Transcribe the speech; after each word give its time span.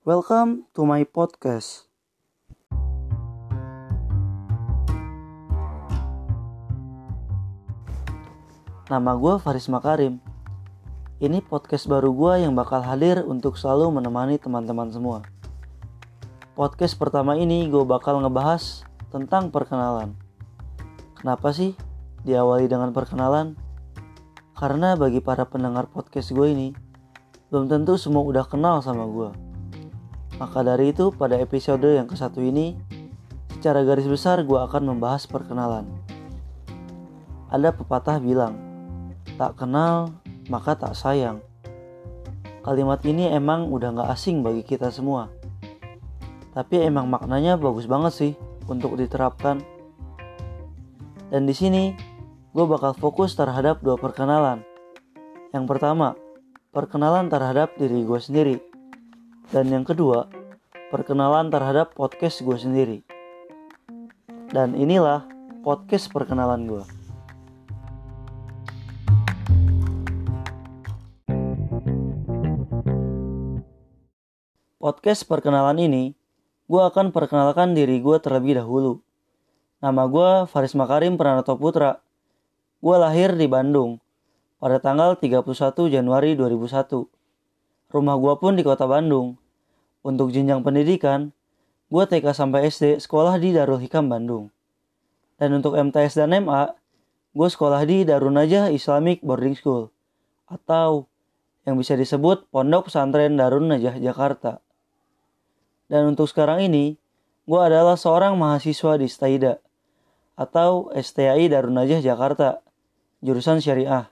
Welcome 0.00 0.64
to 0.72 0.88
my 0.88 1.04
podcast. 1.04 1.84
Nama 8.88 9.12
gue 9.12 9.34
Faris 9.44 9.68
Makarim. 9.68 10.16
Ini 11.20 11.44
podcast 11.44 11.84
baru 11.84 12.16
gue 12.16 12.48
yang 12.48 12.56
bakal 12.56 12.80
hadir 12.80 13.20
untuk 13.28 13.60
selalu 13.60 14.00
menemani 14.00 14.40
teman-teman 14.40 14.88
semua. 14.88 15.20
Podcast 16.56 16.96
pertama 16.96 17.36
ini 17.36 17.68
gue 17.68 17.84
bakal 17.84 18.24
ngebahas 18.24 18.88
tentang 19.12 19.52
perkenalan. 19.52 20.16
Kenapa 21.20 21.52
sih 21.52 21.76
diawali 22.24 22.72
dengan 22.72 22.96
perkenalan? 22.96 23.52
Karena 24.56 24.96
bagi 24.96 25.20
para 25.20 25.44
pendengar 25.44 25.92
podcast 25.92 26.32
gue 26.32 26.48
ini, 26.48 26.72
belum 27.52 27.68
tentu 27.68 28.00
semua 28.00 28.24
udah 28.24 28.48
kenal 28.48 28.80
sama 28.80 29.04
gue. 29.04 29.49
Maka 30.40 30.64
dari 30.64 30.96
itu 30.96 31.12
pada 31.12 31.36
episode 31.36 31.84
yang 31.84 32.08
ke 32.08 32.16
satu 32.16 32.40
ini, 32.40 32.72
secara 33.52 33.84
garis 33.84 34.08
besar 34.08 34.40
gue 34.40 34.56
akan 34.56 34.96
membahas 34.96 35.28
perkenalan. 35.28 35.84
Ada 37.52 37.76
pepatah 37.76 38.16
bilang, 38.16 38.56
tak 39.36 39.60
kenal 39.60 40.16
maka 40.48 40.80
tak 40.80 40.96
sayang. 40.96 41.44
Kalimat 42.64 43.04
ini 43.04 43.28
emang 43.28 43.68
udah 43.68 43.92
gak 43.92 44.16
asing 44.16 44.40
bagi 44.40 44.64
kita 44.64 44.88
semua. 44.88 45.28
Tapi 46.56 46.88
emang 46.88 47.04
maknanya 47.04 47.60
bagus 47.60 47.84
banget 47.84 48.12
sih 48.16 48.32
untuk 48.64 48.96
diterapkan. 48.96 49.60
Dan 51.28 51.44
di 51.44 51.52
sini 51.52 51.92
gue 52.56 52.64
bakal 52.64 52.96
fokus 52.96 53.36
terhadap 53.36 53.84
dua 53.84 54.00
perkenalan. 54.00 54.64
Yang 55.52 55.64
pertama, 55.68 56.16
perkenalan 56.72 57.28
terhadap 57.28 57.76
diri 57.76 58.08
gue 58.08 58.20
sendiri. 58.24 58.69
Dan 59.50 59.66
yang 59.66 59.82
kedua, 59.82 60.30
perkenalan 60.94 61.50
terhadap 61.50 61.98
podcast 61.98 62.38
gue 62.46 62.54
sendiri. 62.54 62.98
Dan 64.54 64.78
inilah 64.78 65.26
podcast 65.66 66.06
perkenalan 66.14 66.70
gue. 66.70 66.84
Podcast 74.78 75.26
perkenalan 75.26 75.82
ini, 75.82 76.14
gue 76.70 76.82
akan 76.86 77.10
perkenalkan 77.10 77.74
diri 77.74 77.98
gue 77.98 78.22
terlebih 78.22 78.54
dahulu. 78.54 79.02
Nama 79.82 80.06
gue 80.06 80.30
Faris 80.46 80.78
Makarim 80.78 81.18
Pranoto 81.18 81.58
Putra. 81.58 81.98
Gue 82.78 82.96
lahir 83.02 83.34
di 83.34 83.50
Bandung 83.50 83.98
pada 84.62 84.78
tanggal 84.78 85.18
31 85.18 85.42
Januari 85.90 86.38
2001. 86.38 87.19
Rumah 87.90 88.16
gue 88.22 88.34
pun 88.38 88.54
di 88.54 88.62
kota 88.62 88.86
Bandung. 88.86 89.34
Untuk 90.06 90.30
jenjang 90.30 90.62
pendidikan, 90.62 91.34
gue 91.90 92.04
TK 92.06 92.30
sampai 92.30 92.70
SD 92.70 93.02
sekolah 93.02 93.36
di 93.42 93.50
Darul 93.50 93.82
Hikam 93.82 94.06
Bandung. 94.06 94.54
Dan 95.36 95.58
untuk 95.58 95.74
MTS 95.74 96.22
dan 96.22 96.30
MA, 96.46 96.70
gue 97.34 97.48
sekolah 97.50 97.82
di 97.82 98.06
Darun 98.06 98.38
Najah 98.38 98.70
Islamic 98.70 99.20
Boarding 99.26 99.58
School 99.58 99.90
atau 100.46 101.10
yang 101.66 101.78
bisa 101.78 101.94
disebut 101.94 102.50
Pondok 102.50 102.90
Pesantren 102.90 103.34
Darun 103.34 103.70
Najah 103.70 103.98
Jakarta. 103.98 104.62
Dan 105.90 106.14
untuk 106.14 106.30
sekarang 106.30 106.62
ini, 106.62 106.94
gue 107.46 107.60
adalah 107.60 107.98
seorang 107.98 108.38
mahasiswa 108.38 108.94
di 108.98 109.10
Staida 109.10 109.58
atau 110.38 110.88
STAI 110.94 111.50
Darun 111.50 111.74
Najah 111.74 112.00
Jakarta, 112.00 112.62
jurusan 113.20 113.58
syariah. 113.58 114.08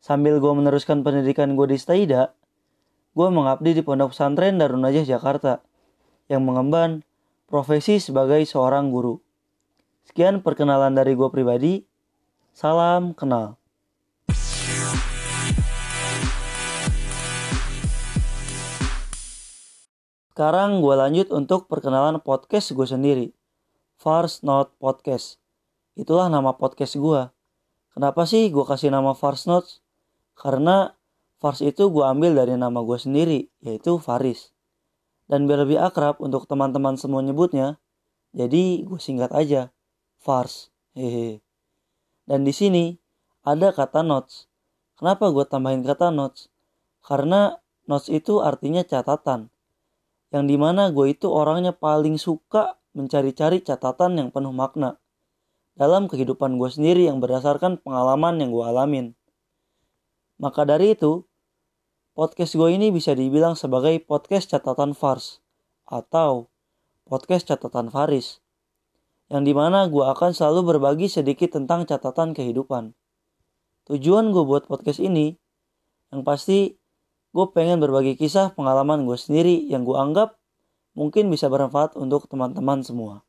Sambil 0.00 0.40
gue 0.40 0.52
meneruskan 0.52 1.04
pendidikan 1.04 1.56
gue 1.56 1.66
di 1.72 1.78
Staida, 1.80 2.32
gue 3.10 3.26
mengabdi 3.26 3.74
di 3.74 3.82
Pondok 3.82 4.14
Pesantren 4.14 4.54
Darun 4.54 4.86
Najah 4.86 5.02
Jakarta 5.02 5.58
yang 6.30 6.46
mengemban 6.46 7.02
profesi 7.50 7.98
sebagai 7.98 8.38
seorang 8.46 8.94
guru. 8.94 9.18
Sekian 10.06 10.46
perkenalan 10.46 10.94
dari 10.94 11.18
gue 11.18 11.26
pribadi. 11.26 11.82
Salam 12.54 13.10
kenal. 13.10 13.58
Sekarang 20.30 20.78
gue 20.78 20.94
lanjut 20.94 21.34
untuk 21.34 21.66
perkenalan 21.66 22.22
podcast 22.22 22.70
gue 22.70 22.86
sendiri. 22.86 23.26
Fars 23.98 24.46
Note 24.46 24.70
Podcast. 24.78 25.42
Itulah 25.98 26.30
nama 26.30 26.54
podcast 26.54 26.94
gue. 26.94 27.26
Kenapa 27.90 28.22
sih 28.22 28.48
gue 28.54 28.62
kasih 28.62 28.94
nama 28.94 29.18
Fars 29.18 29.50
Notes? 29.50 29.82
Karena 30.38 30.94
Fars 31.40 31.64
itu 31.64 31.88
gue 31.88 32.04
ambil 32.04 32.36
dari 32.36 32.54
nama 32.54 32.84
gue 32.84 33.00
sendiri, 33.00 33.48
yaitu 33.64 33.96
Faris. 33.96 34.52
Dan 35.24 35.48
biar 35.48 35.64
lebih 35.64 35.80
akrab 35.80 36.20
untuk 36.20 36.44
teman-teman 36.44 37.00
semua 37.00 37.24
nyebutnya, 37.24 37.80
jadi 38.36 38.84
gue 38.84 39.00
singkat 39.00 39.32
aja, 39.32 39.72
Fars. 40.20 40.68
Hehe. 40.92 41.40
Dan 42.28 42.44
di 42.44 42.52
sini 42.52 43.00
ada 43.40 43.72
kata 43.72 44.04
notes. 44.04 44.52
Kenapa 45.00 45.32
gue 45.32 45.48
tambahin 45.48 45.80
kata 45.80 46.12
notes? 46.12 46.52
Karena 47.00 47.56
notes 47.88 48.12
itu 48.12 48.44
artinya 48.44 48.84
catatan 48.84 49.48
yang 50.30 50.44
di 50.46 50.54
mana 50.54 50.94
gue 50.94 51.10
itu 51.10 51.26
orangnya 51.26 51.74
paling 51.74 52.14
suka 52.20 52.78
mencari-cari 52.94 53.64
catatan 53.64 54.18
yang 54.18 54.28
penuh 54.30 54.54
makna 54.54 54.98
dalam 55.74 56.06
kehidupan 56.06 56.58
gue 56.58 56.70
sendiri 56.70 57.08
yang 57.08 57.18
berdasarkan 57.18 57.80
pengalaman 57.80 58.38
yang 58.38 58.50
gue 58.52 58.64
alamin. 58.66 59.06
Maka 60.40 60.64
dari 60.64 60.96
itu, 60.96 61.26
podcast 62.20 62.52
gue 62.52 62.68
ini 62.76 62.92
bisa 62.92 63.16
dibilang 63.16 63.56
sebagai 63.56 63.96
podcast 64.04 64.52
catatan 64.52 64.92
Fars 64.92 65.40
atau 65.88 66.52
podcast 67.08 67.48
catatan 67.48 67.88
Faris. 67.88 68.44
Yang 69.32 69.42
di 69.48 69.52
mana 69.56 69.88
gue 69.88 70.04
akan 70.04 70.36
selalu 70.36 70.76
berbagi 70.76 71.08
sedikit 71.08 71.56
tentang 71.56 71.88
catatan 71.88 72.36
kehidupan. 72.36 72.92
Tujuan 73.88 74.36
gue 74.36 74.44
buat 74.44 74.68
podcast 74.68 75.00
ini, 75.00 75.40
yang 76.12 76.20
pasti 76.20 76.76
gue 77.32 77.46
pengen 77.56 77.80
berbagi 77.80 78.20
kisah 78.20 78.52
pengalaman 78.52 79.08
gue 79.08 79.16
sendiri 79.16 79.56
yang 79.72 79.88
gue 79.88 79.96
anggap 79.96 80.36
mungkin 80.92 81.32
bisa 81.32 81.48
bermanfaat 81.48 81.96
untuk 81.96 82.28
teman-teman 82.28 82.84
semua. 82.84 83.24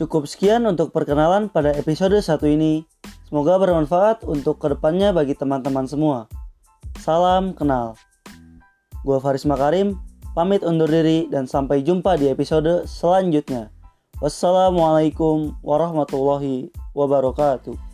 Cukup 0.00 0.24
sekian 0.24 0.64
untuk 0.64 0.96
perkenalan 0.96 1.52
pada 1.52 1.76
episode 1.76 2.16
satu 2.24 2.48
ini. 2.48 2.88
Semoga 3.28 3.60
bermanfaat 3.60 4.24
untuk 4.24 4.56
ke 4.56 4.72
depannya 4.72 5.12
bagi 5.12 5.36
teman-teman 5.36 5.84
semua. 5.84 6.24
Salam 6.96 7.52
kenal. 7.52 8.00
Gue 9.04 9.20
Faris 9.20 9.44
Makarim, 9.44 10.00
pamit 10.32 10.64
undur 10.64 10.88
diri 10.88 11.28
dan 11.28 11.44
sampai 11.44 11.84
jumpa 11.84 12.16
di 12.16 12.32
episode 12.32 12.88
selanjutnya. 12.88 13.68
Wassalamualaikum 14.24 15.60
warahmatullahi 15.60 16.72
wabarakatuh. 16.96 17.89